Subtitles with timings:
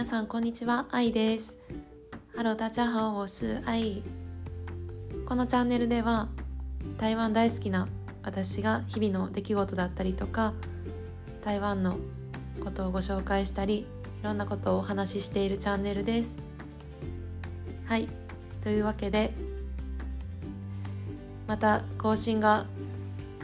[0.00, 1.58] 皆さんこんにちは、愛です。
[2.34, 4.02] ハロー大家好，我是愛。
[5.26, 6.28] このチャンネルでは
[6.96, 7.86] 台湾大好きな
[8.22, 10.54] 私が日々の出来事だったりとか
[11.44, 11.98] 台湾の
[12.64, 13.80] ことをご紹介したり
[14.22, 16.34] いろんなことをお話ししているチャンネルです。
[17.84, 18.08] はい
[18.62, 19.34] というわけで
[21.46, 22.64] また更新が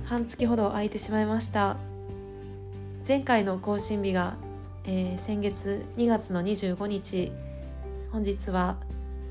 [0.07, 1.77] 半月ほど空いてしまいました
[3.07, 4.39] 前回の更新日が、
[4.87, 7.33] えー、先月2月の25日
[8.13, 8.77] 本日は、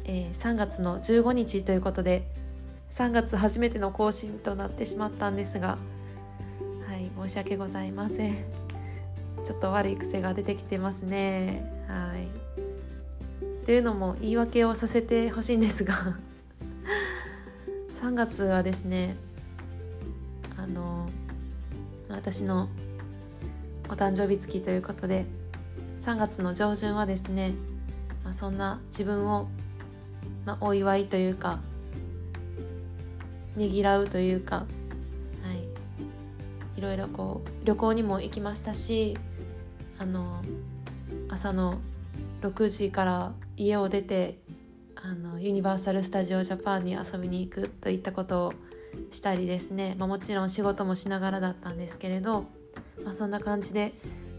[0.03, 2.27] えー、3月の15日ということで
[2.91, 5.77] 3月初めての更新となってしまったんですが
[6.87, 8.65] はい申し訳ございません。
[9.45, 11.71] ちょっと悪い癖が出てきてますね。
[11.87, 12.25] はい。
[13.65, 16.15] っていうのも言い訳をさせてほしいんですが
[17.99, 19.17] 3月はですね
[20.55, 21.09] あの
[22.07, 22.69] 私の
[23.89, 25.25] お誕生日月ということで
[26.05, 27.55] 3月の上旬はですね、
[28.23, 29.47] まあ、そんな自分を、
[30.45, 31.57] まあ、お祝いというか
[33.55, 34.63] ねぎらうというか、は
[36.75, 39.17] い、いろいろこう旅行にも行きましたし
[39.97, 40.43] あの
[41.27, 41.79] 朝の
[42.43, 44.37] 6時から家を出て
[44.93, 48.53] あのユニバーサル・スタジオ・ジャパンに遊びに行くといったことを
[49.09, 52.45] したりですね、まあ、もちろん仕事もしながらだったんですけれど、
[53.03, 53.91] まあ、そんな感じで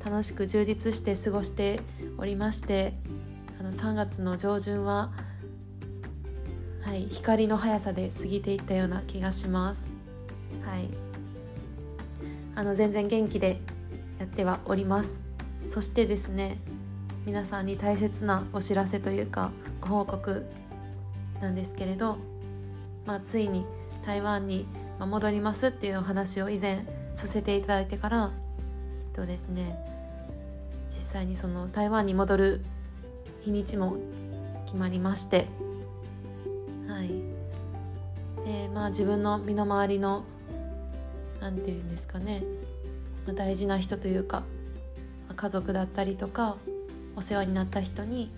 [0.06, 1.80] 楽しく充実して過ごして
[2.16, 2.94] おりまして
[3.58, 5.10] あの3月の上旬は、
[6.82, 9.84] はい、光の速さで過ぎていったような気がします。
[10.64, 10.88] はい、
[12.54, 13.60] あの全然元気で
[14.20, 15.20] やってはおります
[15.68, 16.58] そしてですね
[17.24, 20.46] 皆さんに大切なお知らせというかご報告
[21.40, 22.18] なんですけれど、
[23.06, 23.66] まあ、ついに
[24.04, 24.66] 台湾に
[25.00, 28.30] 戻りますっていうお話を以前させていただいてから
[29.08, 29.95] えっとですね
[31.16, 32.60] 際にその台湾に戻る
[33.42, 33.96] 日にちも
[34.66, 35.46] 決まりまして
[36.86, 37.08] はい
[38.44, 40.24] でまあ自分の身の回りの
[41.40, 42.42] 何て言うんですかね、
[43.26, 44.40] まあ、大事な人というか、
[45.26, 46.56] まあ、家族だったりとか
[47.16, 48.30] お世話になった人に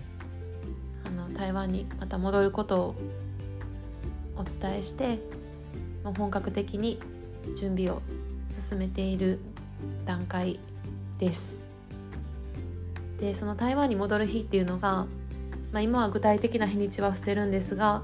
[1.04, 2.94] あの台湾にまた戻ることを
[4.36, 5.18] お伝えして
[6.04, 7.00] もう本格的に
[7.56, 8.02] 準備を
[8.56, 9.40] 進めている
[10.06, 10.60] 段階
[11.18, 11.67] です。
[13.20, 15.06] でその台湾に戻る日っていうのが、
[15.72, 18.02] まあ、今は具体的な日にちは伏せるんですが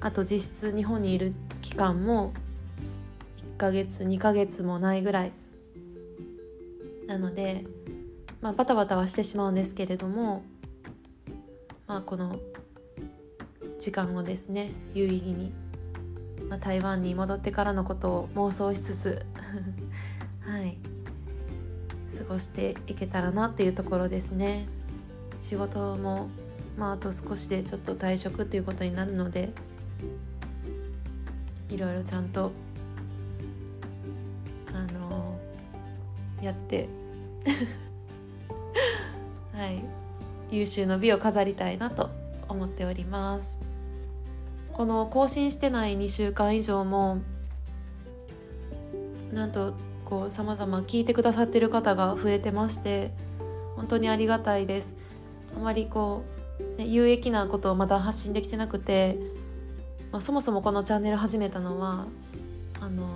[0.00, 2.32] あと実質日本にいる期間も
[3.54, 5.32] 1ヶ月2ヶ月もないぐらい。
[7.06, 7.64] なので、
[8.40, 10.44] まあ、バタバタはしてしまうんですけれども、
[11.88, 12.38] まあ、この
[13.80, 15.52] 時間をですね有意義に
[16.50, 19.24] まあ、台湾に戻ってからのことを妄想しつつ
[20.44, 20.76] はい。
[22.20, 24.66] 過ごしていけたらなっていうところですね。
[25.40, 26.28] 仕事も
[26.76, 29.50] まああと少しでちょっと退職っていうことになるので
[31.70, 32.52] いろいろちゃんと
[34.74, 36.88] あのー、やって
[39.54, 39.82] はい
[40.50, 42.10] 優秀の美を飾りたいなと
[42.48, 43.58] 思っております。
[44.74, 47.18] この更新してない2週間以上も
[49.32, 49.74] なんと
[50.10, 53.12] こうさまざま聞いてくださってる方が増えてまして
[53.76, 54.94] 本当にありがたいです。
[55.56, 56.24] あまりこ
[56.76, 59.16] う、ね、有益なことをまだ発信できてなくて、
[60.12, 62.06] まあ、そもそもこのチャンネル始めたのは
[62.80, 63.08] あの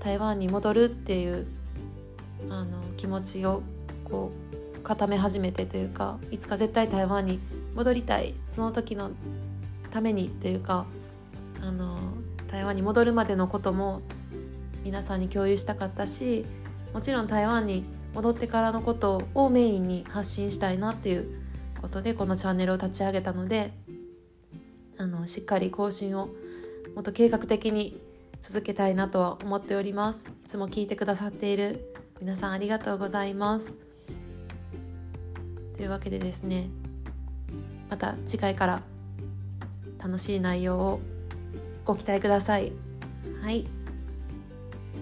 [0.00, 1.46] 台湾に戻るっていう
[2.48, 3.62] あの気持ちを
[4.04, 4.30] こ
[4.76, 7.40] う固め始めてというかいつか絶対台湾に
[7.74, 8.34] 戻りたい。
[8.48, 9.10] その時の
[9.90, 10.84] ためにっていうか
[11.62, 11.98] あの
[12.48, 14.02] 台湾に戻るまでのことも
[14.84, 16.44] 皆さんに共有したかったし
[16.92, 17.84] もちろん台湾に
[18.14, 21.42] 戻ってからのことをメインに発信したいなっていう
[21.80, 23.72] ことでこのチャンネルを立ち上げたので
[24.98, 26.28] あのしっかり更新を
[26.94, 28.00] もっと計画的に
[28.40, 30.26] 続けたいなとは思っております。
[30.44, 33.74] いつも聞いてくださっている皆さんありがとうございます。
[35.76, 36.68] というわけでですね
[37.88, 38.82] また次回から
[39.98, 41.00] 楽しい内容を
[41.84, 42.72] ご期待ください。
[43.42, 43.81] はい。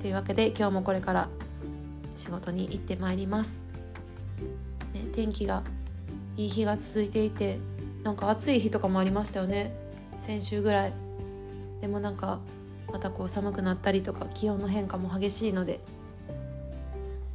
[0.00, 1.28] というわけで今日もこれから
[2.16, 3.60] 仕事に行ってまいります。
[4.92, 5.62] ね、天気が
[6.36, 7.58] いい日が続いていて
[8.02, 9.74] なんか暑い日とかもありましたよね
[10.18, 10.92] 先週ぐらい。
[11.80, 12.40] でもなんか
[12.92, 15.80] またこう寒くなったりとか気温の変化も激しいので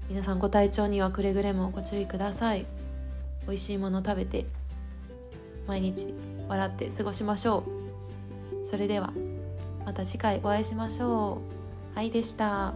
[0.09, 2.65] 皆さんご体調にはくれぐれもご注意ください
[3.47, 4.45] 美味しいもの食べて
[5.67, 6.13] 毎日
[6.47, 7.63] 笑って過ごしましょ
[8.63, 9.13] うそれでは
[9.85, 11.64] また次回お会いしましょう
[11.95, 12.73] 愛でした。